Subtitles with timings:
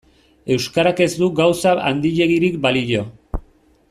[0.53, 3.05] Euskarak ez du gauza handiegirik balio.